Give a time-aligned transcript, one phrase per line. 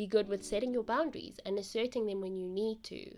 [0.00, 3.14] be good with setting your boundaries and asserting them when you need to.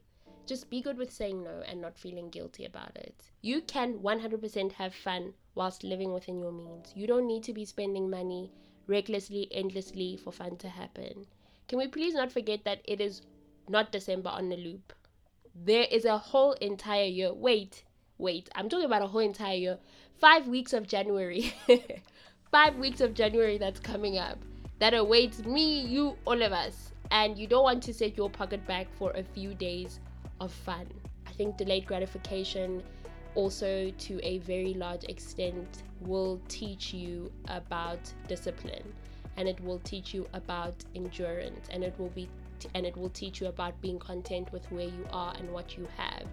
[0.47, 3.15] Just be good with saying no and not feeling guilty about it.
[3.41, 6.93] You can 100% have fun whilst living within your means.
[6.97, 8.51] You don't need to be spending money
[8.89, 11.29] recklessly, endlessly for fun to happen.
[11.69, 13.23] Can we please not forget that it is
[13.69, 14.93] not December on the loop?
[15.55, 17.33] There is a whole entire year.
[17.33, 17.85] Wait,
[18.19, 19.79] wait, I'm talking about a whole entire year.
[20.19, 21.55] Five weeks of January.
[22.51, 24.39] Five weeks of January that's coming up
[24.83, 26.91] that awaits me, you, all of us.
[27.13, 30.01] And you don't want to set your pocket back for a few days
[30.41, 30.89] of fun.
[31.25, 32.83] I think delayed gratification
[33.37, 38.93] also to a very large extent will teach you about discipline.
[39.37, 41.69] And it will teach you about endurance.
[41.71, 42.29] And it will be
[42.75, 45.87] and it will teach you about being content with where you are and what you
[45.97, 46.25] have.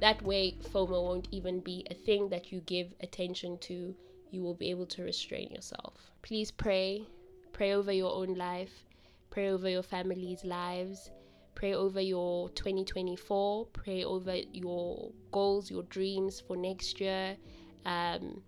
[0.00, 3.94] That way fomo won't even be a thing that you give attention to.
[4.32, 6.10] You will be able to restrain yourself.
[6.22, 7.06] Please pray
[7.62, 8.84] pray over your own life
[9.30, 11.10] pray over your family's lives
[11.54, 17.36] pray over your 2024 pray over your goals your dreams for next year
[17.86, 18.42] um,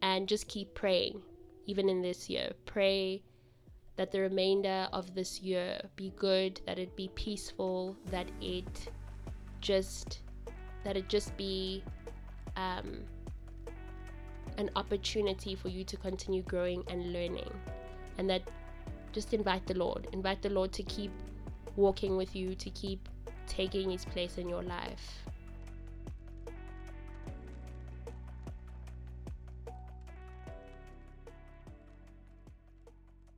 [0.00, 1.20] and just keep praying
[1.66, 2.52] even in this year.
[2.66, 3.22] Pray
[3.96, 8.88] that the remainder of this year be good that it be peaceful that it
[9.60, 10.20] just
[10.84, 11.82] that it just be
[12.56, 13.04] um,
[14.58, 17.50] an opportunity for you to continue growing and learning
[18.18, 18.42] and that
[19.12, 21.12] just invite the lord invite the lord to keep
[21.76, 23.08] walking with you to keep
[23.46, 25.24] taking his place in your life.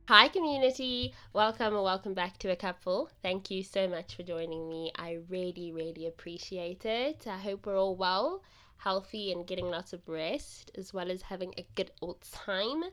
[0.07, 1.13] Hi, community.
[1.33, 3.09] Welcome and welcome back to A Cup Full.
[3.21, 4.89] Thank you so much for joining me.
[4.95, 7.27] I really, really appreciate it.
[7.27, 8.41] I hope we're all well,
[8.77, 12.85] healthy, and getting lots of rest, as well as having a good old time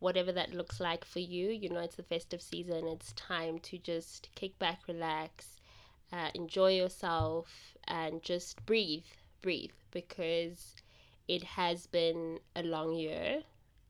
[0.00, 1.50] whatever that looks like for you.
[1.50, 5.60] You know, it's the festive season, it's time to just kick back, relax,
[6.12, 9.04] uh, enjoy yourself, and just breathe,
[9.42, 10.74] breathe, because
[11.28, 13.42] it has been a long year.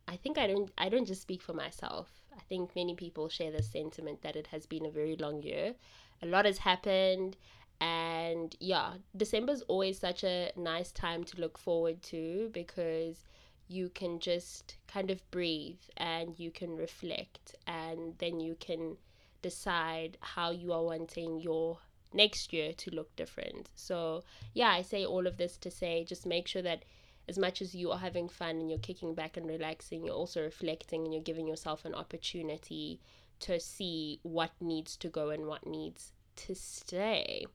[0.06, 2.09] I think I don't I don't just speak for myself.
[2.37, 5.75] I think many people share the sentiment that it has been a very long year.
[6.22, 7.37] A lot has happened
[7.81, 13.25] and yeah, December is always such a nice time to look forward to because
[13.70, 18.97] you can just kind of breathe and you can reflect and then you can
[19.42, 21.78] decide how you are wanting your
[22.12, 23.70] next year to look different.
[23.76, 26.84] So, yeah, I say all of this to say just make sure that
[27.28, 30.42] as much as you are having fun and you're kicking back and relaxing, you're also
[30.42, 33.00] reflecting and you're giving yourself an opportunity
[33.38, 37.47] to see what needs to go and what needs to stay.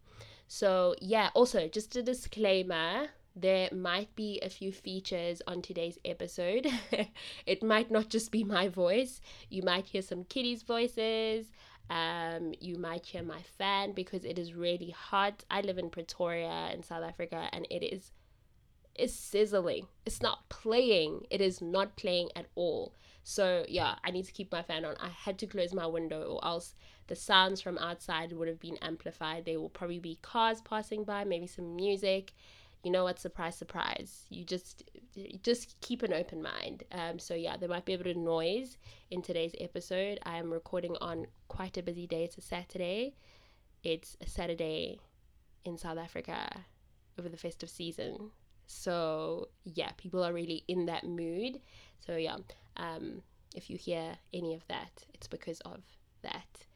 [0.47, 6.67] So, yeah, also just a disclaimer there might be a few features on today's episode.
[7.45, 9.19] it might not just be my voice.
[9.49, 11.51] You might hear some kitties' voices.
[11.89, 15.43] Um, you might hear my fan because it is really hot.
[15.51, 18.11] I live in Pretoria in South Africa and it is
[18.95, 19.87] is sizzling.
[20.05, 21.25] It's not playing.
[21.29, 22.93] It is not playing at all.
[23.23, 24.95] So yeah, I need to keep my fan on.
[25.01, 26.75] I had to close my window or else
[27.07, 29.43] the sounds from outside would have been amplified.
[29.43, 32.33] There will probably be cars passing by, maybe some music
[32.85, 34.25] you know what surprise surprise.
[34.29, 34.83] You just
[35.41, 36.83] just keep an open mind.
[36.91, 38.77] Um, so yeah there might be a bit of noise
[39.09, 40.19] in today's episode.
[40.23, 42.25] I am recording on quite a busy day.
[42.25, 43.15] It's a saturday.
[43.83, 44.99] It's a saturday
[45.65, 46.47] in south africa
[47.17, 48.29] over the festive season.
[48.67, 51.61] So yeah people are really in that mood.
[52.05, 52.37] So yeah
[52.77, 53.23] um,
[53.55, 55.81] if you hear any of that it's because of
[56.21, 56.67] that.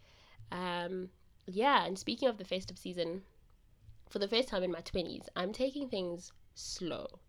[0.51, 1.09] Um,
[1.45, 3.21] yeah and speaking of the festive season
[4.09, 7.19] for the first time in my 20s, I'm taking things slow.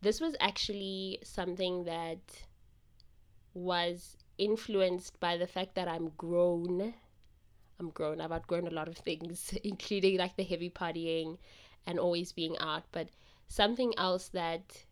[0.00, 2.18] This was actually something that
[3.52, 6.94] was influenced by the fact that I'm grown.
[7.78, 8.20] I'm grown.
[8.20, 11.38] I've outgrown a lot of things, including like the heavy partying
[11.86, 12.84] and always being out.
[12.90, 13.10] But
[13.48, 14.84] something else that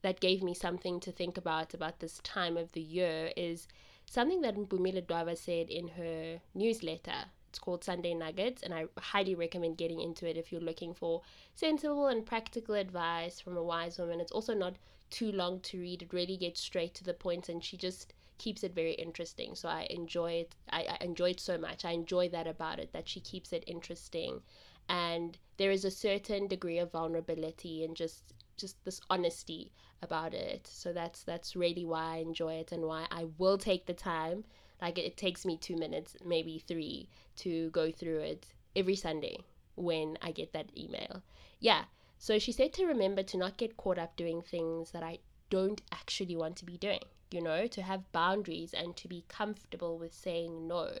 [0.00, 3.68] that gave me something to think about about this time of the year is
[4.06, 9.34] something that Mpumile Dwaba said in her newsletter it's called Sunday Nuggets, and I highly
[9.34, 11.20] recommend getting into it if you're looking for
[11.54, 14.20] sensible and practical advice from a wise woman.
[14.20, 14.76] It's also not
[15.10, 18.14] too long to read, it really gets straight to the points, point, and she just
[18.38, 19.54] keeps it very interesting.
[19.54, 20.56] So I enjoy it.
[20.70, 21.84] I, I enjoy it so much.
[21.84, 24.40] I enjoy that about it, that she keeps it interesting.
[24.88, 30.66] And there is a certain degree of vulnerability and just just this honesty about it.
[30.66, 34.44] So that's that's really why I enjoy it and why I will take the time
[34.82, 39.38] like it takes me two minutes, maybe three, to go through it every Sunday
[39.76, 41.22] when I get that email.
[41.60, 41.84] Yeah.
[42.18, 45.20] So she said to remember to not get caught up doing things that I
[45.50, 49.98] don't actually want to be doing, you know, to have boundaries and to be comfortable
[49.98, 50.98] with saying no.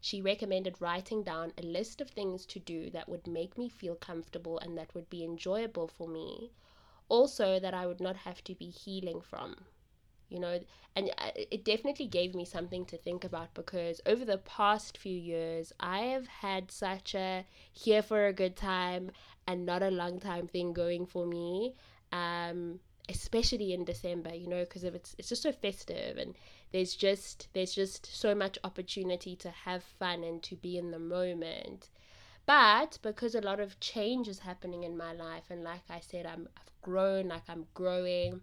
[0.00, 3.94] she recommended writing down a list of things to do that would make me feel
[3.96, 6.52] comfortable and that would be enjoyable for me.
[7.08, 9.66] Also, that I would not have to be healing from.
[10.32, 10.60] You know,
[10.96, 15.72] and it definitely gave me something to think about because over the past few years,
[15.78, 19.10] I have had such a here for a good time
[19.46, 21.74] and not a long time thing going for me.
[22.12, 26.34] Um, especially in December, you know, because it's it's just so festive and
[26.72, 30.98] there's just there's just so much opportunity to have fun and to be in the
[30.98, 31.90] moment.
[32.46, 36.26] But because a lot of change is happening in my life and like I said
[36.26, 38.40] I'm I've grown, like I'm growing,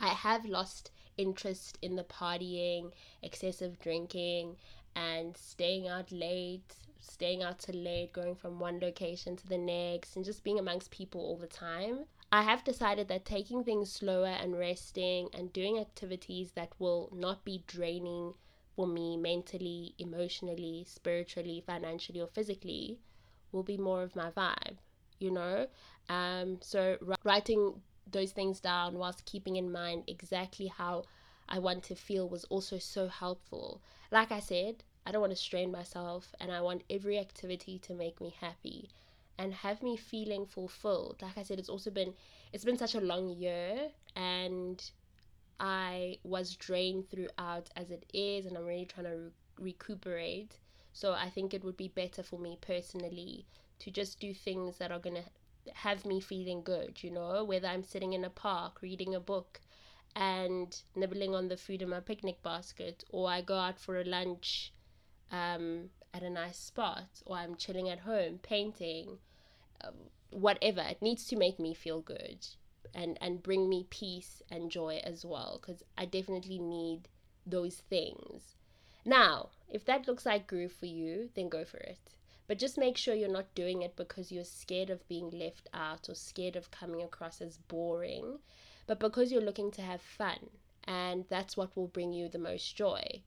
[0.00, 2.92] I have lost interest in the partying,
[3.22, 4.56] excessive drinking
[4.96, 10.16] and staying out late, staying out till late, going from one location to the next
[10.16, 12.06] and just being amongst people all the time.
[12.32, 17.44] I have decided that taking things slower and resting and doing activities that will not
[17.44, 18.34] be draining
[18.74, 22.98] for me mentally, emotionally, spiritually, financially, or physically
[23.52, 24.78] will be more of my vibe,
[25.20, 25.68] you know?
[26.08, 27.80] Um, so, writing
[28.10, 31.04] those things down whilst keeping in mind exactly how
[31.48, 33.82] I want to feel was also so helpful.
[34.10, 37.94] Like I said, I don't want to strain myself and I want every activity to
[37.94, 38.88] make me happy
[39.38, 41.16] and have me feeling fulfilled.
[41.20, 42.14] Like I said, it's also been
[42.52, 44.82] it's been such a long year and
[45.60, 50.58] I was drained throughout as it is and I'm really trying to re- recuperate.
[50.92, 53.46] So I think it would be better for me personally
[53.80, 55.24] to just do things that are going to
[55.72, 59.60] have me feeling good, you know, whether I'm sitting in a park reading a book
[60.16, 64.04] and nibbling on the food in my picnic basket or I go out for a
[64.04, 64.72] lunch
[65.32, 69.18] um, at a nice spot or I'm chilling at home painting,
[69.82, 69.94] um,
[70.30, 70.82] whatever.
[70.82, 72.46] It needs to make me feel good
[72.94, 77.08] and, and bring me peace and joy as well because I definitely need
[77.46, 78.54] those things.
[79.04, 81.98] Now, if that looks like groove for you, then go for it.
[82.46, 86.08] But just make sure you're not doing it because you're scared of being left out
[86.08, 88.38] or scared of coming across as boring,
[88.86, 90.50] but because you're looking to have fun
[90.84, 93.22] and that's what will bring you the most joy.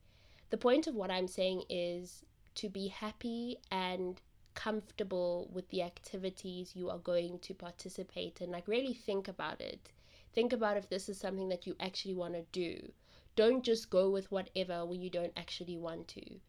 [0.50, 2.24] The point of what I'm saying is
[2.56, 4.22] to be happy and
[4.54, 8.52] comfortable with the activities you are going to participate in.
[8.52, 9.92] Like, really think about it.
[10.34, 12.92] Think about if this is something that you actually want to do.
[13.36, 16.40] Don't just go with whatever when you don't actually want to.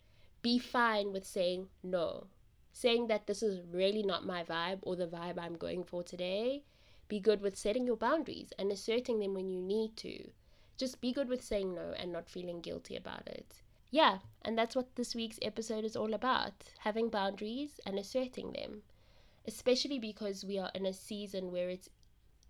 [0.42, 2.28] Be fine with saying no.
[2.72, 6.64] Saying that this is really not my vibe or the vibe I'm going for today.
[7.08, 10.30] Be good with setting your boundaries and asserting them when you need to.
[10.76, 14.76] Just be good with saying no and not feeling guilty about it yeah, and that's
[14.76, 18.82] what this week's episode is all about having boundaries and asserting them.
[19.46, 21.88] Especially because we are in a season where it's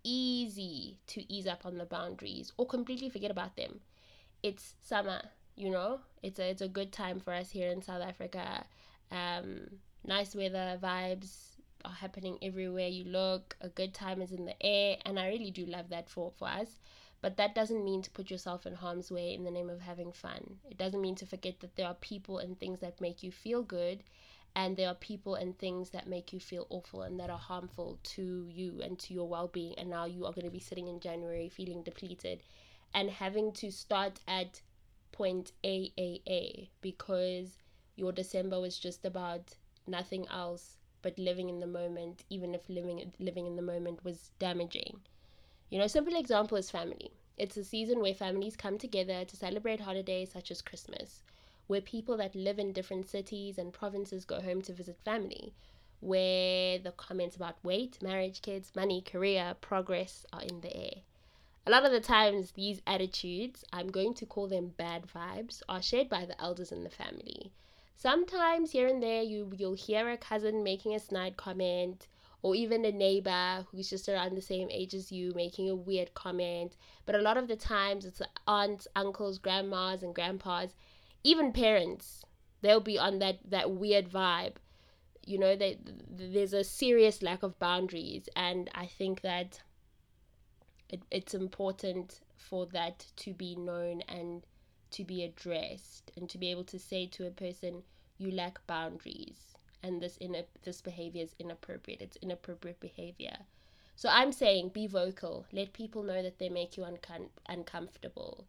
[0.03, 3.79] easy to ease up on the boundaries or completely forget about them.
[4.43, 5.21] It's summer,
[5.55, 8.65] you know, it's a, it's a good time for us here in South Africa.
[9.09, 11.55] Um, nice weather vibes
[11.85, 15.51] are happening everywhere you look, a good time is in the air, and I really
[15.51, 16.79] do love that for, for us.
[17.21, 20.11] But that doesn't mean to put yourself in harm's way in the name of having
[20.11, 20.59] fun.
[20.69, 23.61] It doesn't mean to forget that there are people and things that make you feel
[23.61, 24.03] good,
[24.55, 27.99] and there are people and things that make you feel awful and that are harmful
[28.03, 29.77] to you and to your well being.
[29.77, 32.41] And now you are going to be sitting in January feeling depleted
[32.93, 34.61] and having to start at
[35.11, 37.57] point AAA because
[37.95, 39.55] your December was just about
[39.89, 44.31] nothing else but living in the moment, even if living living in the moment was
[44.39, 44.99] damaging.
[45.69, 47.11] You know, a simple example is family.
[47.37, 51.23] It's a season where families come together to celebrate holidays such as Christmas,
[51.67, 55.53] where people that live in different cities and provinces go home to visit family,
[56.01, 61.01] where the comments about weight, marriage, kids, money, career, progress are in the air.
[61.65, 65.81] A lot of the times, these attitudes, I'm going to call them bad vibes, are
[65.81, 67.51] shared by the elders in the family.
[68.01, 72.07] Sometimes here and there, you, you'll hear a cousin making a snide comment
[72.41, 76.13] or even a neighbor who's just around the same age as you making a weird
[76.13, 76.77] comment.
[77.05, 80.75] But a lot of the times it's aunts, uncles, grandmas, and grandpas,
[81.25, 82.23] even parents.
[82.61, 84.53] They'll be on that, that weird vibe.
[85.25, 85.77] You know, they,
[86.09, 88.29] there's a serious lack of boundaries.
[88.33, 89.59] And I think that
[90.87, 94.45] it, it's important for that to be known and
[94.91, 97.83] to be addressed and to be able to say to a person,
[98.17, 99.49] you lack boundaries
[99.83, 102.01] and this in this behavior is inappropriate.
[102.01, 103.37] It's inappropriate behavior.
[103.95, 105.45] So I'm saying be vocal.
[105.51, 108.45] Let people know that they make you uncom- uncomfortable,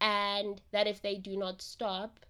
[0.00, 2.20] and that if they do not stop,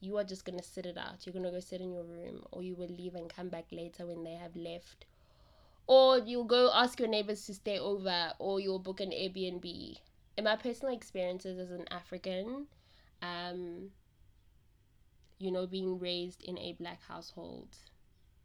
[0.00, 1.24] you are just gonna sit it out.
[1.26, 4.06] You're gonna go sit in your room, or you will leave and come back later
[4.06, 5.06] when they have left,
[5.86, 9.98] or you'll go ask your neighbors to stay over, or you'll book an Airbnb.
[10.36, 12.66] In my personal experiences as an African,
[13.22, 13.90] um,
[15.38, 17.76] you know, being raised in a black household,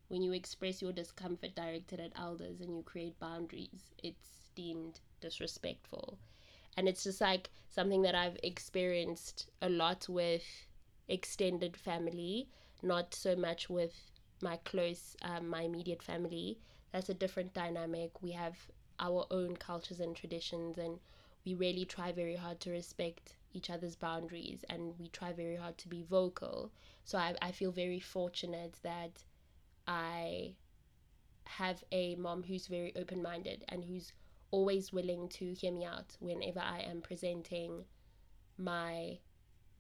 [0.08, 6.18] when you express your discomfort directed at elders and you create boundaries, it's deemed disrespectful.
[6.78, 10.44] And it's just like something that I've experienced a lot with
[11.08, 12.50] extended family,
[12.82, 14.12] not so much with
[14.42, 16.60] my close, um, my immediate family.
[16.92, 18.22] That's a different dynamic.
[18.22, 18.58] We have
[19.00, 21.00] our own cultures and traditions, and
[21.46, 25.78] we really try very hard to respect each other's boundaries and we try very hard
[25.80, 26.72] to be vocal.
[27.04, 29.24] So I, I feel very fortunate that
[29.88, 30.54] I
[31.46, 34.14] have a mom who's very open minded and who's
[34.52, 37.86] always willing to hear me out whenever I am presenting
[38.58, 39.18] my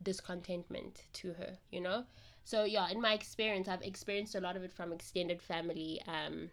[0.01, 2.06] discontentment to her, you know?
[2.44, 6.01] So yeah, in my experience, I've experienced a lot of it from extended family.
[6.08, 6.50] Um,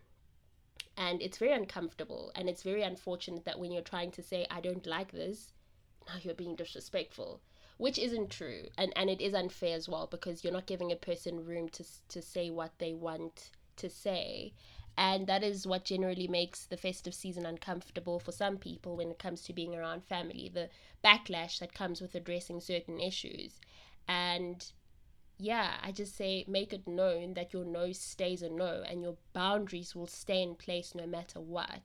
[0.98, 4.60] and it's very uncomfortable and it's very unfortunate that when you're trying to say I
[4.60, 5.52] don't like this,
[6.08, 7.40] now you're being disrespectful
[7.76, 8.64] which isn't true.
[8.76, 11.84] And and it is unfair as well because you're not giving a person room to
[12.08, 14.52] to say what they want to say.
[14.96, 19.18] And that is what generally makes the festive season uncomfortable for some people when it
[19.20, 20.70] comes to being around family the
[21.04, 23.60] backlash that comes with addressing certain issues.
[24.08, 24.70] And
[25.40, 29.16] yeah i just say make it known that your no stays a no and your
[29.32, 31.82] boundaries will stay in place no matter what.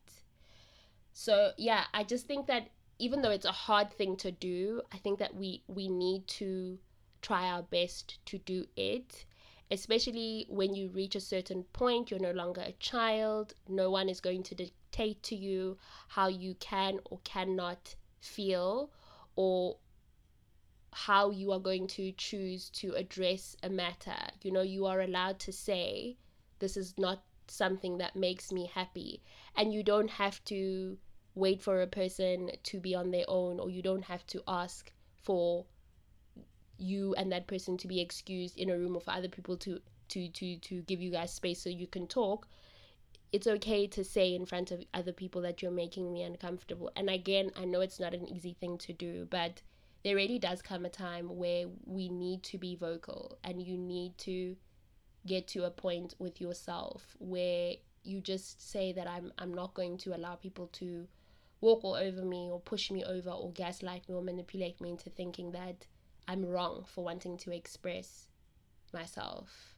[1.13, 2.69] So yeah i just think that
[2.99, 6.79] even though it's a hard thing to do, I think that we we need to
[7.21, 9.25] try our best to do it.
[9.71, 13.55] Especially when you reach a certain point, you're no longer a child.
[13.67, 15.77] No one is going to dictate to you
[16.09, 18.91] how you can or cannot feel
[19.35, 19.77] or
[20.91, 24.15] how you are going to choose to address a matter.
[24.43, 26.17] You know, you are allowed to say,
[26.59, 29.23] This is not something that makes me happy.
[29.55, 30.97] And you don't have to
[31.35, 34.91] wait for a person to be on their own or you don't have to ask
[35.23, 35.65] for
[36.77, 39.79] you and that person to be excused in a room or for other people to
[40.09, 42.47] to to to give you guys space so you can talk
[43.31, 46.91] it's okay to say in front of other people that you're making me uncomfortable.
[46.95, 49.61] And again i know it's not an easy thing to do but
[50.03, 54.17] there really does come a time where we need to be vocal and you need
[54.19, 54.55] to
[55.25, 57.73] get to a point with yourself where
[58.03, 61.07] you just say that I'm I'm not going to allow people to
[61.63, 65.09] walk all over me or push me over or gaslight me or manipulate me into
[65.09, 65.87] thinking that
[66.27, 68.27] I'm wrong for wanting to express
[68.93, 69.75] myself.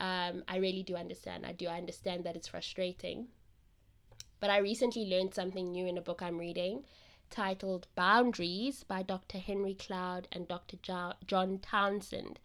[0.00, 1.46] Um, I really do understand.
[1.46, 3.28] I do understand that it's frustrating.
[4.40, 6.84] But I recently learned something new in a book I'm reading
[7.30, 9.38] titled Boundaries by Dr.
[9.38, 10.76] Henry Cloud and Dr.
[10.82, 12.38] Jo- John Townsend.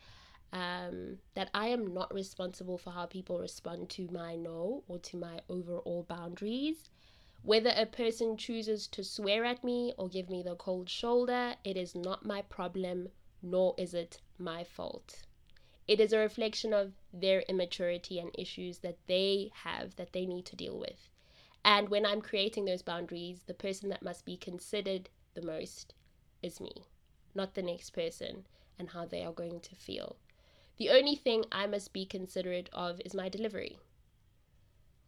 [0.52, 5.18] Um, that I am not responsible for how people respond to my no or to
[5.18, 6.90] my overall boundaries.
[7.44, 11.78] Whether a person chooses to swear at me or give me the cold shoulder, it
[11.78, 13.10] is not my problem,
[13.42, 15.26] nor is it my fault.
[15.88, 20.46] It is a reflection of their immaturity and issues that they have that they need
[20.48, 21.10] to deal with.
[21.64, 25.94] And when I'm creating those boundaries, the person that must be considered the most
[26.42, 26.84] is me,
[27.34, 30.18] not the next person and how they are going to feel.
[30.78, 33.80] The only thing I must be considerate of is my delivery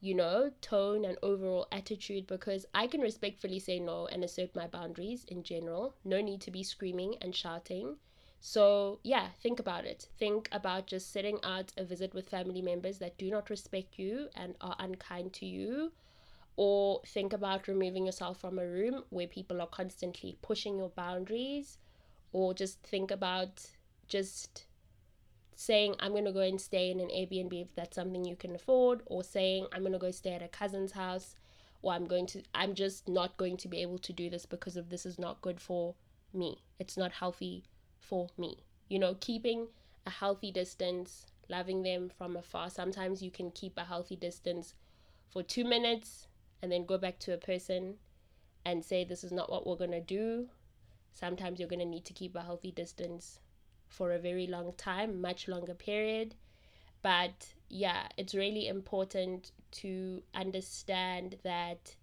[0.02, 4.68] you know, tone and overall attitude because I can respectfully say no and assert my
[4.68, 5.96] boundaries in general.
[6.04, 7.98] No need to be screaming and shouting.
[8.40, 10.10] So, yeah, think about it.
[10.18, 14.30] Think about just sitting out a visit with family members that do not respect you
[14.36, 15.92] and are unkind to you.
[16.56, 21.78] Or think about removing yourself from a room where people are constantly pushing your boundaries.
[22.34, 23.66] Or just think about
[24.08, 24.66] just
[25.62, 28.56] saying I'm going to go and stay in an Airbnb if that's something you can
[28.56, 31.36] afford, or saying I'm going to go stay at a cousin's house,
[31.84, 34.76] or I'm going to, I'm just not going to be able to do this because
[34.76, 35.94] of this is not good for
[36.34, 36.64] me.
[36.80, 37.64] It's not healthy
[38.00, 38.64] for me.
[38.90, 39.68] You know, keeping
[40.08, 42.72] a healthy distance, loving them from afar.
[42.72, 44.74] Sometimes you can keep a healthy distance
[45.30, 46.28] for two minutes
[46.64, 47.98] and then go back to a person
[48.66, 50.48] and say, This is not what we're going to do.
[51.14, 53.40] Sometimes you're going to need to keep a healthy distance
[53.92, 56.36] for a very long time, much longer period.
[57.02, 59.52] But yeah, it's really important
[59.84, 61.96] to understand that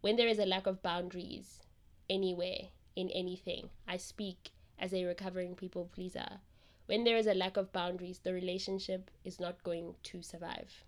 [0.00, 1.60] when there is a lack of boundaries
[2.08, 6.40] anywhere, in anything, I speak as a recovering people pleaser.
[6.86, 10.84] When there is a lack of boundaries, the relationship is not going to survive.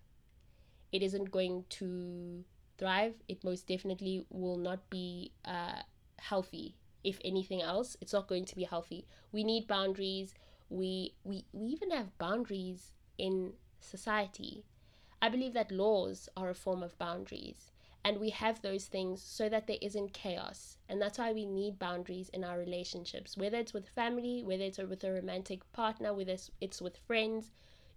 [0.93, 2.45] It isn't going to
[2.79, 3.15] thrive.
[3.29, 5.83] It most definitely will not be uh,
[6.19, 6.77] healthy
[7.07, 10.35] if anything else it's not going to be healthy we need boundaries
[10.69, 14.65] we we, we even have boundaries in society
[15.23, 17.71] i believe that laws are a form of boundaries
[18.09, 20.79] And we have those things so that there isn't chaos.
[20.89, 24.79] And that's why we need boundaries in our relationships, whether it's with family, whether it's
[24.79, 27.51] with a romantic partner, whether it's with friends.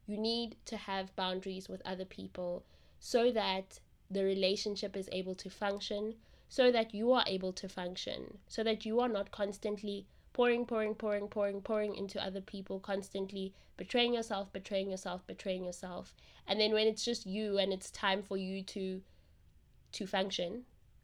[0.07, 2.63] You need to have boundaries with other people
[2.99, 6.15] so that the relationship is able to function,
[6.49, 10.95] so that you are able to function, so that you are not constantly pouring, pouring,
[10.95, 16.15] pouring, pouring, pouring into other people, constantly betraying yourself, betraying yourself, betraying yourself.
[16.47, 19.01] And then when it's just you and it's time for you to
[19.91, 20.63] to function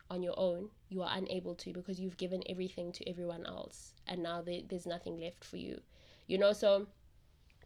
[0.09, 4.21] on your own, you are unable to because you've given everything to everyone else and
[4.21, 5.81] now there, there's nothing left for you.
[6.27, 6.87] You know, so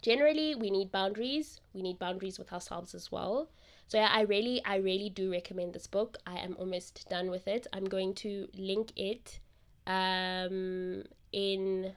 [0.01, 1.59] generally we need boundaries.
[1.73, 3.49] We need boundaries with ourselves as well.
[3.89, 6.17] So yeah, I really, I really do recommend this book.
[6.25, 7.67] I am almost done with it.
[7.73, 9.39] I'm going to link it
[9.87, 11.03] um,
[11.33, 11.91] in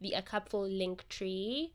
[0.00, 1.74] the A Cup Full link tree.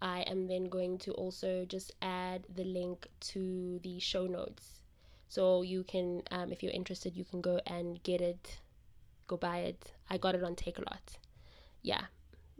[0.00, 4.82] I am then going to also just add the link to the show notes
[5.28, 8.58] so you can, um, if you're interested, you can go and get it,
[9.26, 9.92] go buy it.
[10.08, 11.18] I got it on Takealot.
[11.82, 12.02] Yeah,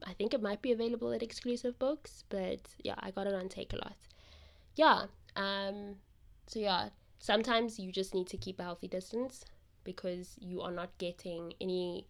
[0.05, 3.49] I think it might be available at exclusive books, but yeah, I got it on
[3.49, 3.95] Takealot.
[4.75, 5.05] Yeah,
[5.37, 5.97] um,
[6.47, 6.89] so yeah,
[7.19, 9.45] sometimes you just need to keep a healthy distance
[9.85, 12.07] because you are not getting any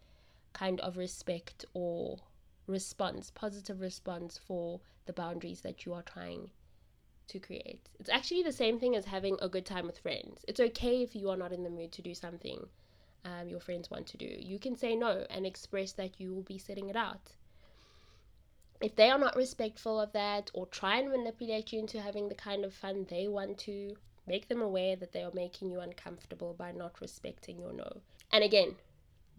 [0.53, 2.19] kind of respect or
[2.67, 6.51] response, positive response for the boundaries that you are trying
[7.29, 7.89] to create.
[7.99, 10.45] It's actually the same thing as having a good time with friends.
[10.49, 12.67] It's okay if you are not in the mood to do something
[13.27, 14.27] um, your friends want to do.
[14.27, 17.33] You can say no and express that you will be sitting it out.
[18.81, 22.35] If they are not respectful of that or try and manipulate you into having the
[22.35, 26.55] kind of fun they want to, make them aware that they are making you uncomfortable
[26.55, 28.01] by not respecting your no.
[28.33, 28.77] And again,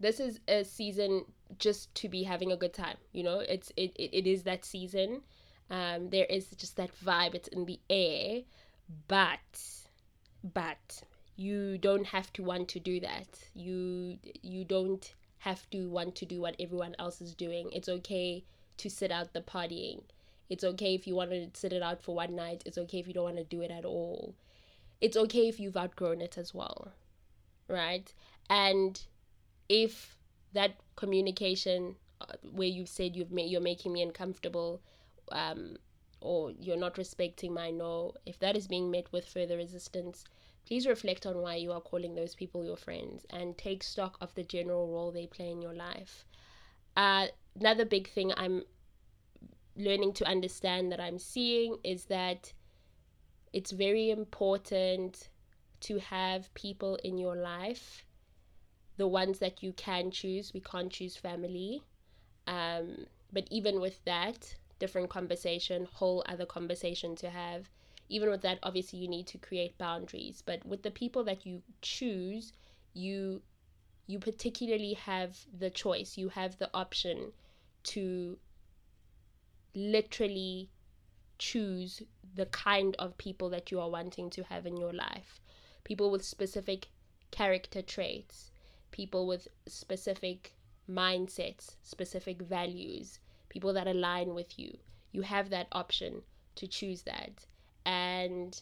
[0.00, 1.24] this is a season
[1.58, 3.40] just to be having a good time, you know?
[3.40, 5.22] It's it, it, it is that season
[5.70, 8.42] um, there is just that vibe, it's in the air,
[9.06, 9.38] but
[10.54, 11.02] but
[11.36, 13.26] you don't have to want to do that.
[13.54, 17.70] You you don't have to want to do what everyone else is doing.
[17.72, 18.44] It's okay
[18.78, 20.02] to sit out the partying.
[20.48, 22.62] It's okay if you want to sit it out for one night.
[22.64, 24.34] It's okay if you don't want to do it at all.
[25.00, 26.92] It's okay if you've outgrown it as well.
[27.68, 28.12] Right?
[28.50, 29.00] And
[29.68, 30.16] if
[30.52, 34.80] that communication uh, where you've said you've made you're making me uncomfortable
[35.30, 35.76] um,
[36.20, 40.24] or you're not respecting my no, if that is being met with further resistance,
[40.66, 44.34] please reflect on why you are calling those people your friends and take stock of
[44.34, 46.24] the general role they play in your life.
[46.96, 47.26] Uh,
[47.58, 48.64] another big thing I'm
[49.76, 52.52] learning to understand that I'm seeing is that
[53.52, 55.28] it's very important
[55.80, 58.04] to have people in your life,
[58.96, 60.52] the ones that you can choose.
[60.52, 61.82] We can't choose family.
[62.46, 67.68] Um, but even with that, different conversation, whole other conversation to have.
[68.08, 70.42] Even with that, obviously, you need to create boundaries.
[70.44, 72.52] But with the people that you choose,
[72.94, 73.42] you
[74.06, 76.16] you particularly have the choice.
[76.16, 77.32] You have the option
[77.84, 78.38] to
[79.74, 80.70] literally
[81.38, 82.02] choose
[82.34, 85.40] the kind of people that you are wanting to have in your life.
[85.84, 86.88] People with specific
[87.30, 88.50] character traits,
[88.90, 90.54] people with specific
[90.88, 94.78] mindsets, specific values, people that align with you.
[95.12, 96.22] You have that option
[96.56, 97.46] to choose that.
[97.84, 98.60] And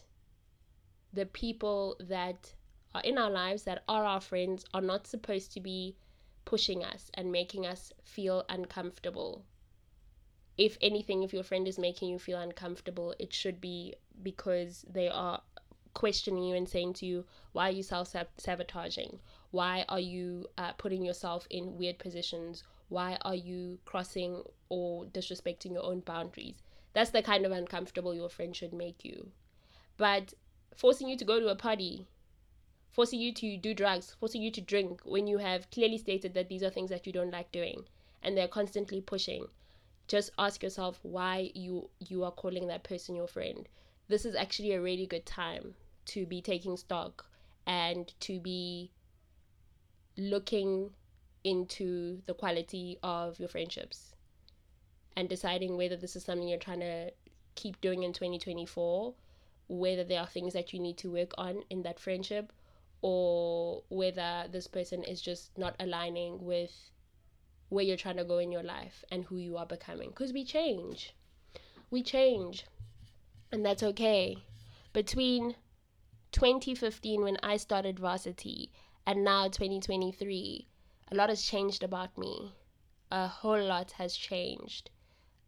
[1.13, 2.53] the people that
[2.93, 5.95] are in our lives, that are our friends, are not supposed to be
[6.45, 9.43] pushing us and making us feel uncomfortable.
[10.57, 15.07] If anything, if your friend is making you feel uncomfortable, it should be because they
[15.07, 15.41] are
[15.93, 19.19] questioning you and saying to you, why are you self sabotaging?
[19.51, 22.63] Why are you uh, putting yourself in weird positions?
[22.89, 26.61] Why are you crossing or disrespecting your own boundaries?
[26.93, 29.31] That's the kind of uncomfortable your friend should make you.
[29.97, 30.33] But
[30.75, 32.07] forcing you to go to a party,
[32.91, 36.49] forcing you to do drugs, forcing you to drink when you have clearly stated that
[36.49, 37.85] these are things that you don't like doing
[38.23, 39.47] and they're constantly pushing.
[40.07, 43.67] Just ask yourself why you you are calling that person your friend.
[44.07, 47.25] This is actually a really good time to be taking stock
[47.65, 48.91] and to be
[50.17, 50.91] looking
[51.43, 54.15] into the quality of your friendships
[55.15, 57.11] and deciding whether this is something you're trying to
[57.55, 59.13] keep doing in 2024,
[59.67, 62.53] whether there are things that you need to work on in that friendship,
[63.01, 66.91] or whether this person is just not aligning with
[67.69, 70.09] where you're trying to go in your life and who you are becoming.
[70.09, 71.13] Because we change.
[71.89, 72.65] We change.
[73.51, 74.37] And that's okay.
[74.93, 75.55] Between
[76.31, 78.71] 2015, when I started varsity,
[79.05, 80.67] and now 2023,
[81.11, 82.53] a lot has changed about me.
[83.11, 84.89] A whole lot has changed.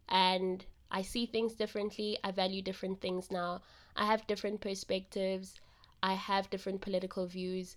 [0.08, 2.18] And I see things differently.
[2.24, 3.62] I value different things now.
[3.96, 5.60] I have different perspectives.
[6.02, 7.76] I have different political views.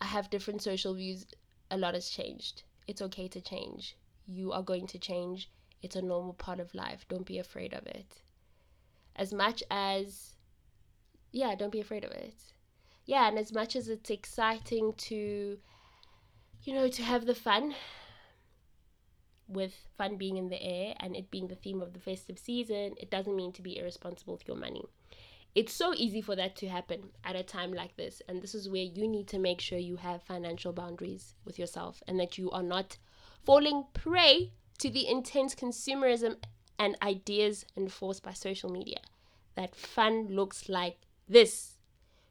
[0.00, 1.26] I have different social views,
[1.70, 2.64] a lot has changed.
[2.86, 3.96] It's okay to change.
[4.26, 5.50] You are going to change.
[5.82, 7.06] It's a normal part of life.
[7.08, 8.22] Don't be afraid of it.
[9.14, 10.34] As much as,
[11.32, 12.34] yeah, don't be afraid of it.
[13.04, 15.58] Yeah, and as much as it's exciting to,
[16.64, 17.74] you know, to have the fun,
[19.48, 22.94] with fun being in the air and it being the theme of the festive season,
[22.98, 24.84] it doesn't mean to be irresponsible with your money.
[25.56, 28.20] It's so easy for that to happen at a time like this.
[28.28, 32.02] And this is where you need to make sure you have financial boundaries with yourself
[32.06, 32.98] and that you are not
[33.42, 36.36] falling prey to the intense consumerism
[36.78, 38.98] and ideas enforced by social media.
[39.54, 41.78] That fun looks like this.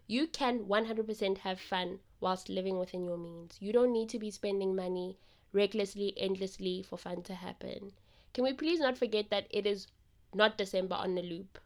[0.05, 3.57] You can 100% have fun whilst living within your means.
[3.59, 5.17] You don't need to be spending money
[5.51, 7.93] recklessly, endlessly for fun to happen.
[8.35, 9.87] Can we please not forget that it is
[10.31, 11.57] not December on the loop?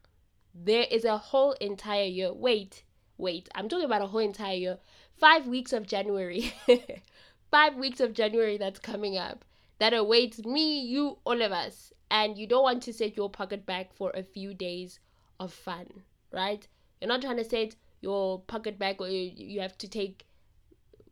[0.53, 2.33] There is a whole entire year.
[2.33, 2.83] Wait,
[3.17, 4.77] wait, I'm talking about a whole entire year.
[5.17, 6.53] Five weeks of January.
[7.51, 9.45] Five weeks of January that's coming up
[9.79, 11.93] that awaits me, you, all of us.
[12.12, 14.99] And you don't want to set your pocket back for a few days
[15.39, 15.88] of fun,
[16.31, 16.67] right?
[16.99, 20.25] You're not trying to set your pocket back or you, you have to take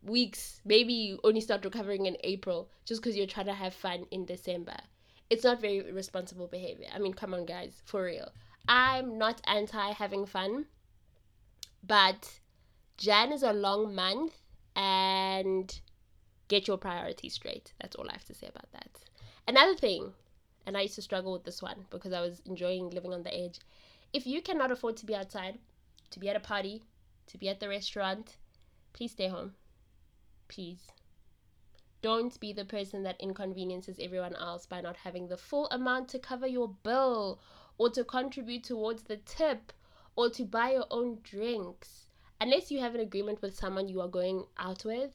[0.02, 4.06] weeks, maybe you only start recovering in April just because you're trying to have fun
[4.10, 4.76] in December.
[5.30, 6.88] It's not very responsible behavior.
[6.94, 8.30] I mean, come on, guys, for real.
[8.68, 10.66] I'm not anti having fun,
[11.82, 12.40] but
[12.96, 14.34] Jan is a long month
[14.76, 15.80] and
[16.48, 17.72] get your priorities straight.
[17.80, 18.90] That's all I have to say about that.
[19.46, 20.12] Another thing,
[20.66, 23.34] and I used to struggle with this one because I was enjoying living on the
[23.34, 23.60] edge.
[24.12, 25.58] If you cannot afford to be outside,
[26.10, 26.82] to be at a party,
[27.28, 28.36] to be at the restaurant,
[28.92, 29.54] please stay home
[30.48, 30.92] please.
[32.00, 36.18] Don't be the person that inconveniences everyone else by not having the full amount to
[36.18, 37.40] cover your bill
[37.78, 39.72] or to contribute towards the tip
[40.16, 42.08] or to buy your own drinks.
[42.40, 45.12] Unless you have an agreement with someone you are going out with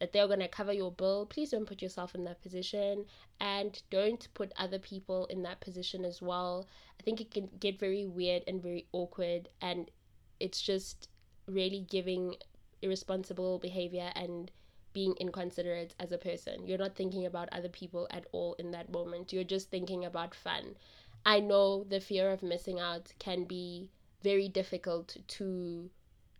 [0.00, 3.04] that they're going to cover your bill, please don't put yourself in that position
[3.38, 6.66] and don't put other people in that position as well.
[6.98, 9.90] I think it can get very weird and very awkward, and
[10.38, 11.08] it's just
[11.46, 12.36] really giving
[12.80, 14.50] irresponsible behavior and
[14.92, 16.66] being inconsiderate as a person.
[16.66, 19.32] You're not thinking about other people at all in that moment.
[19.32, 20.76] You're just thinking about fun.
[21.24, 23.90] I know the fear of missing out can be
[24.22, 25.90] very difficult to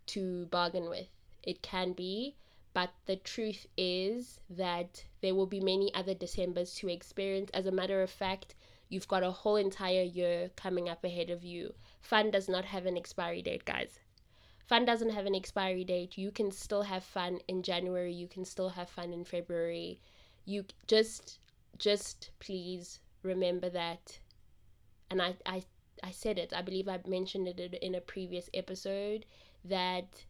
[0.07, 1.07] to bargain with.
[1.43, 2.35] It can be,
[2.73, 7.49] but the truth is that there will be many other Decembers to experience.
[7.53, 8.55] As a matter of fact,
[8.89, 11.73] you've got a whole entire year coming up ahead of you.
[12.01, 13.99] Fun does not have an expiry date, guys
[14.71, 16.17] fun doesn't have an expiry date.
[16.17, 18.13] You can still have fun in January.
[18.13, 19.99] You can still have fun in February.
[20.45, 21.39] You just
[21.77, 24.19] just please remember that.
[25.11, 25.63] And I I
[26.01, 26.53] I said it.
[26.53, 29.27] I believe I mentioned it in a previous episode
[29.63, 30.25] that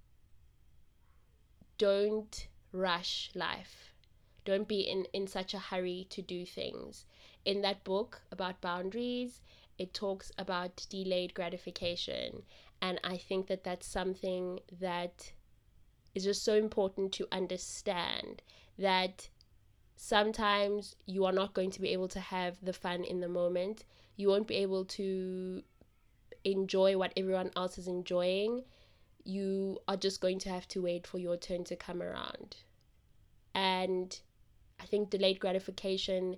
[1.77, 3.93] don't rush life.
[4.45, 7.05] Don't be in, in such a hurry to do things.
[7.45, 9.41] In that book about boundaries,
[9.77, 12.43] it talks about delayed gratification
[12.81, 15.33] and I think that that's something that
[16.15, 18.41] is just so important to understand
[18.77, 19.29] that
[19.95, 23.85] sometimes you are not going to be able to have the fun in the moment.
[24.15, 25.63] You won't be able to
[26.43, 28.63] enjoy what everyone else is enjoying.
[29.23, 32.57] You are just going to have to wait for your turn to come around.
[33.53, 34.19] And
[34.79, 36.37] I think delayed gratification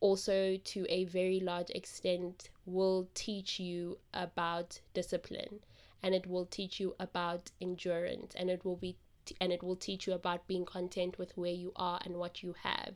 [0.00, 5.60] also to a very large extent will teach you about discipline
[6.02, 9.76] and it will teach you about endurance and it will be t- and it will
[9.76, 12.94] teach you about being content with where you are and what you have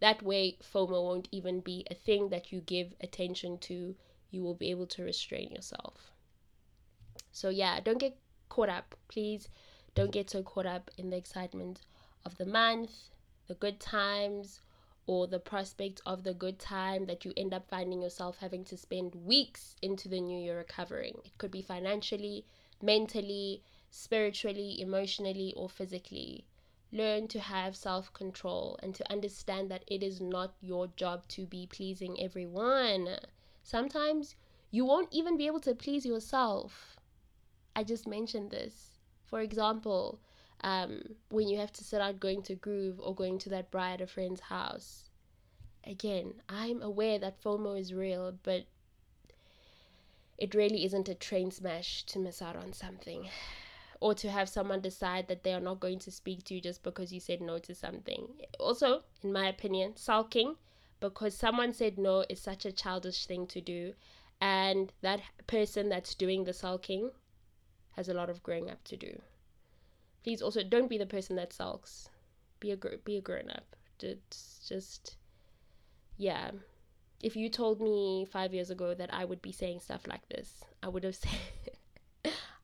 [0.00, 3.94] that way fomo won't even be a thing that you give attention to
[4.30, 6.12] you will be able to restrain yourself
[7.32, 8.16] so yeah don't get
[8.48, 9.48] caught up please
[9.94, 11.80] don't get so caught up in the excitement
[12.24, 13.10] of the month
[13.48, 14.60] the good times
[15.08, 18.76] or the prospect of the good time that you end up finding yourself having to
[18.76, 21.14] spend weeks into the new year recovering.
[21.24, 22.44] It could be financially,
[22.82, 26.44] mentally, spiritually, emotionally, or physically.
[26.90, 31.44] Learn to have self control and to understand that it is not your job to
[31.46, 33.18] be pleasing everyone.
[33.62, 34.36] Sometimes
[34.70, 36.96] you won't even be able to please yourself.
[37.76, 38.98] I just mentioned this.
[39.26, 40.18] For example,
[40.62, 44.00] um, when you have to set out going to Groove or going to that braai
[44.00, 45.10] a friend's house.
[45.84, 48.64] Again, I'm aware that FOMO is real, but
[50.38, 53.28] it really isn't a train smash to miss out on something
[54.00, 56.82] or to have someone decide that they are not going to speak to you just
[56.82, 58.28] because you said no to something.
[58.60, 60.56] Also, in my opinion, sulking
[61.00, 63.94] because someone said no is such a childish thing to do,
[64.40, 67.10] and that person that's doing the sulking
[67.96, 69.20] has a lot of growing up to do
[70.28, 72.10] please also don't be the person that sulks.
[72.60, 73.76] Be a be a grown up.
[74.02, 75.16] It's just
[76.18, 76.50] yeah.
[77.22, 80.64] If you told me five years ago that I would be saying stuff like this,
[80.82, 81.30] I would have said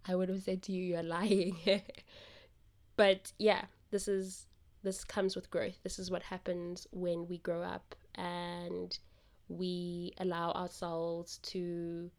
[0.06, 1.56] I would have said to you, you're lying.
[2.96, 4.46] but yeah, this is
[4.82, 5.78] this comes with growth.
[5.82, 8.96] This is what happens when we grow up and
[9.48, 12.10] we allow ourselves to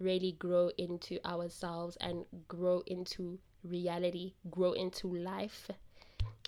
[0.00, 5.70] really grow into ourselves and grow into reality, grow into life.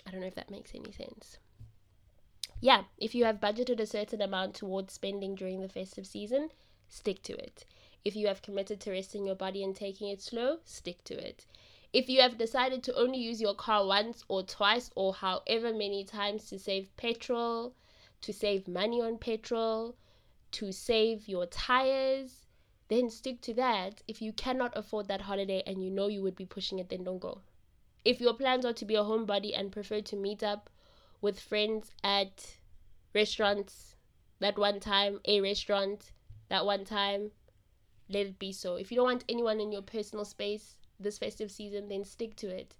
[0.05, 1.37] I don't know if that makes any sense.
[2.59, 6.49] Yeah, if you have budgeted a certain amount towards spending during the festive season,
[6.89, 7.65] stick to it.
[8.07, 11.45] If you have committed to resting your body and taking it slow, stick to it.
[11.91, 16.05] If you have decided to only use your car once or twice or however many
[16.05, 17.75] times to save petrol,
[18.21, 19.97] to save money on petrol,
[20.51, 22.45] to save your tires,
[22.87, 24.03] then stick to that.
[24.07, 27.03] If you cannot afford that holiday and you know you would be pushing it, then
[27.03, 27.41] don't go.
[28.05, 30.69] If your plans are to be a homebody and prefer to meet up
[31.19, 32.55] with friends at
[33.13, 33.97] restaurants
[34.39, 36.13] that one time, a restaurant
[36.47, 37.31] that one time,
[38.09, 38.75] let it be so.
[38.75, 42.47] If you don't want anyone in your personal space this festive season, then stick to
[42.47, 42.75] it.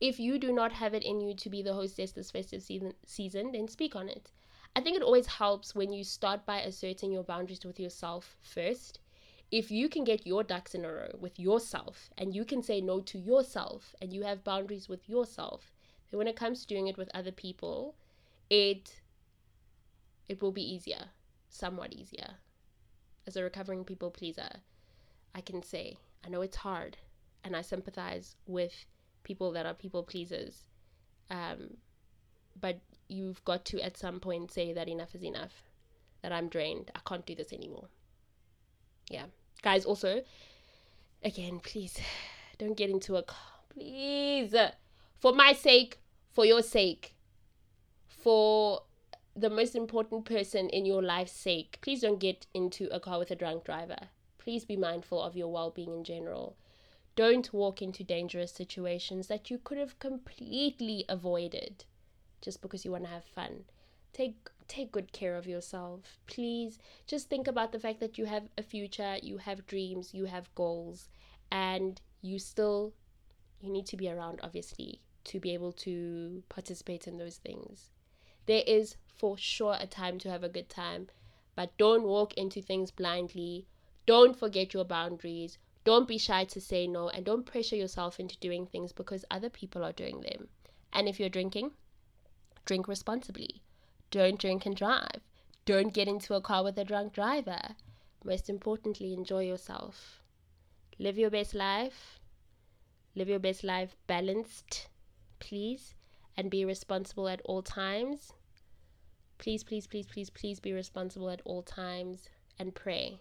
[0.00, 2.94] If you do not have it in you to be the hostess this festive season,
[3.06, 4.30] season then speak on it.
[4.74, 8.98] I think it always helps when you start by asserting your boundaries with yourself first.
[9.50, 12.80] If you can get your ducks in a row with yourself and you can say
[12.80, 15.70] no to yourself and you have boundaries with yourself,
[16.10, 17.94] then when it comes to doing it with other people,
[18.48, 19.00] it
[20.28, 21.10] it will be easier,
[21.48, 22.38] somewhat easier.
[23.26, 24.62] As a recovering people pleaser,
[25.34, 26.96] I can say, I know it's hard
[27.44, 28.86] and I sympathize with
[29.22, 30.64] people that are people pleasers.
[31.30, 31.76] Um,
[32.60, 35.62] but you've got to at some point say that enough is enough,
[36.22, 37.88] that I'm drained, I can't do this anymore.
[39.10, 39.26] Yeah.
[39.62, 40.22] Guys, also,
[41.22, 41.98] again, please
[42.58, 43.38] don't get into a car.
[43.72, 44.54] please
[45.22, 45.98] for my sake,
[46.32, 47.14] for your sake,
[48.08, 48.82] for
[49.36, 53.30] the most important person in your life's sake, please don't get into a car with
[53.30, 54.08] a drunk driver.
[54.42, 56.56] Please be mindful of your well being in general.
[57.14, 61.84] Don't walk into dangerous situations that you could have completely avoided
[62.40, 63.66] just because you want to have fun.
[64.12, 66.18] Take take good care of yourself.
[66.26, 70.24] Please just think about the fact that you have a future, you have dreams, you
[70.24, 71.08] have goals
[71.52, 72.94] and you still
[73.60, 77.92] you need to be around obviously to be able to participate in those things.
[78.46, 81.10] There is for sure a time to have a good time,
[81.54, 83.68] but don't walk into things blindly.
[84.04, 85.58] Don't forget your boundaries.
[85.84, 89.50] Don't be shy to say no and don't pressure yourself into doing things because other
[89.50, 90.48] people are doing them.
[90.92, 91.72] And if you're drinking,
[92.64, 93.62] drink responsibly.
[94.10, 95.20] Don't drink and drive.
[95.64, 97.60] Don't get into a car with a drunk driver.
[98.24, 100.20] Most importantly, enjoy yourself.
[100.98, 102.20] Live your best life.
[103.14, 104.88] Live your best life balanced,
[105.38, 105.94] please,
[106.36, 108.32] and be responsible at all times.
[109.38, 113.20] Please, please, please, please, please be responsible at all times and pray.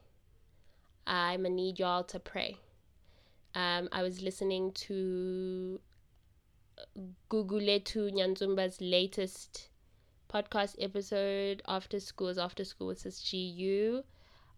[1.07, 2.57] I'm gonna need y'all to pray.
[3.55, 5.79] Um, I was listening to
[7.29, 9.69] Gugulethu Nyanzumba's latest
[10.31, 14.03] podcast episode, After School is After School with Sis GU.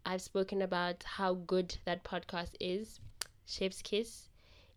[0.05, 2.99] I've spoken about how good that podcast is.
[3.45, 4.29] Chef's Kiss.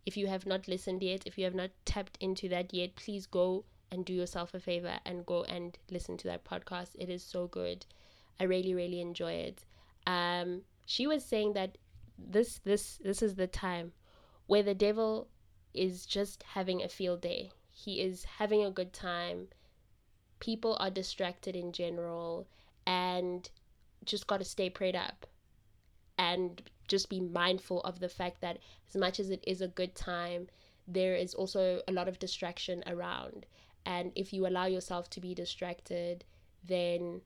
[0.05, 3.25] If you have not listened yet, if you have not tapped into that yet, please
[3.25, 6.95] go and do yourself a favor and go and listen to that podcast.
[6.97, 7.85] It is so good.
[8.39, 9.65] I really, really enjoy it.
[10.05, 11.77] Um, she was saying that
[12.17, 13.91] this this this is the time
[14.47, 15.27] where the devil
[15.73, 17.51] is just having a field day.
[17.71, 19.49] He is having a good time.
[20.39, 22.47] People are distracted in general
[22.85, 23.49] and
[24.05, 25.27] just got to stay prayed up
[26.17, 29.93] and just be mindful of the fact that as much as it is a good
[29.93, 30.47] time,
[30.87, 33.45] there is also a lot of distraction around.
[33.85, 36.23] And if you allow yourself to be distracted,
[36.63, 37.21] then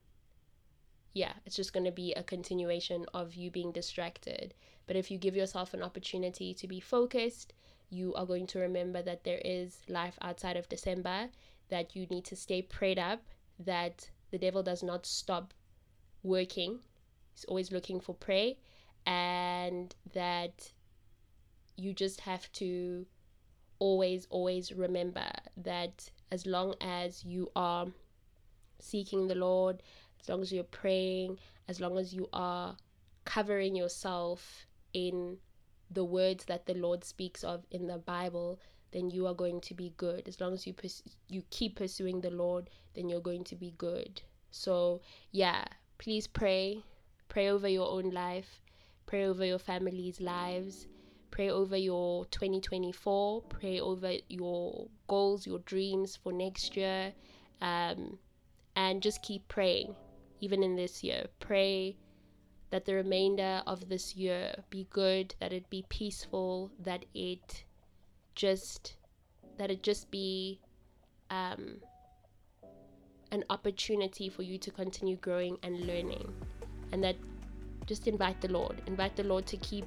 [1.14, 4.54] yeah, it's just going to be a continuation of you being distracted.
[4.86, 7.52] But if you give yourself an opportunity to be focused,
[7.90, 11.28] you are going to remember that there is life outside of December,
[11.68, 13.22] that you need to stay prayed up,
[13.58, 15.52] that the devil does not stop
[16.22, 16.80] working,
[17.34, 18.58] he's always looking for prey,
[19.04, 20.72] and that
[21.76, 23.06] you just have to
[23.78, 27.86] always, always remember that as long as you are
[28.78, 29.82] seeking the Lord,
[30.22, 32.76] as long as you're praying, as long as you are
[33.24, 35.38] covering yourself in
[35.90, 38.60] the words that the Lord speaks of in the Bible,
[38.92, 40.28] then you are going to be good.
[40.28, 43.74] As long as you pers- you keep pursuing the Lord, then you're going to be
[43.78, 44.22] good.
[44.50, 45.64] So, yeah,
[45.98, 46.84] please pray.
[47.28, 48.62] Pray over your own life.
[49.06, 50.86] Pray over your family's lives.
[51.30, 53.42] Pray over your 2024.
[53.48, 57.12] Pray over your goals, your dreams for next year.
[57.62, 58.18] Um,
[58.76, 59.94] and just keep praying,
[60.42, 61.26] even in this year.
[61.38, 61.96] Pray
[62.70, 67.64] that the remainder of this year be good, that it be peaceful, that it
[68.34, 68.96] just
[69.56, 70.58] that it just be
[71.30, 71.76] um,
[73.30, 76.32] an opportunity for you to continue growing and learning,
[76.90, 77.16] and that
[77.86, 79.86] just invite the Lord, invite the Lord to keep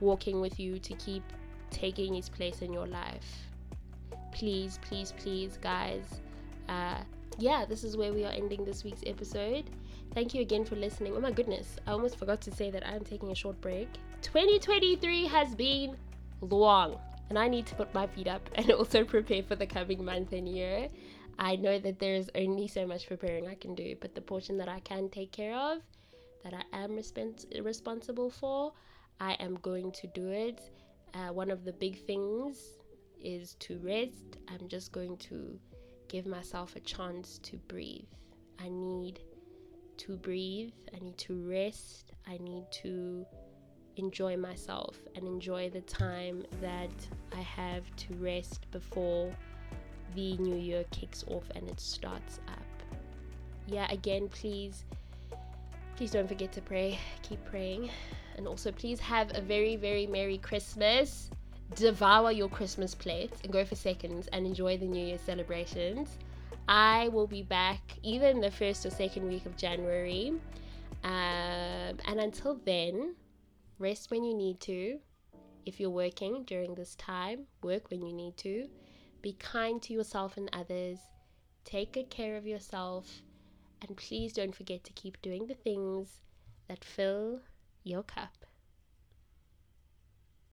[0.00, 1.22] walking with you, to keep
[1.70, 3.48] taking His place in your life.
[4.32, 6.22] Please, please, please, guys.
[6.68, 7.02] Uh,
[7.38, 9.70] yeah, this is where we are ending this week's episode.
[10.14, 11.14] Thank you again for listening.
[11.16, 13.88] Oh my goodness, I almost forgot to say that I'm taking a short break.
[14.20, 15.96] 2023 has been
[16.42, 16.98] long,
[17.30, 20.32] and I need to put my feet up and also prepare for the coming month
[20.32, 20.88] and year.
[21.38, 24.68] I know that there's only so much preparing I can do, but the portion that
[24.68, 25.78] I can take care of,
[26.44, 28.74] that I am respons- responsible for,
[29.18, 30.60] I am going to do it.
[31.14, 32.58] Uh, one of the big things
[33.18, 34.36] is to rest.
[34.48, 35.58] I'm just going to
[36.08, 38.04] give myself a chance to breathe.
[38.60, 39.20] I need
[39.98, 43.26] to breathe, I need to rest, I need to
[43.96, 46.90] enjoy myself and enjoy the time that
[47.36, 49.34] I have to rest before
[50.14, 52.62] the new year kicks off and it starts up.
[53.66, 54.84] Yeah, again, please,
[55.96, 56.98] please don't forget to pray.
[57.22, 57.90] Keep praying.
[58.36, 61.30] And also, please have a very, very Merry Christmas
[61.74, 66.18] devour your Christmas plate and go for seconds and enjoy the New Year celebrations.
[66.74, 70.32] I will be back either in the first or second week of January.
[71.04, 73.14] Um, and until then,
[73.78, 74.98] rest when you need to.
[75.66, 78.70] If you're working during this time, work when you need to.
[79.20, 80.96] Be kind to yourself and others.
[81.66, 83.20] Take good care of yourself.
[83.86, 86.22] And please don't forget to keep doing the things
[86.68, 87.40] that fill
[87.84, 88.46] your cup.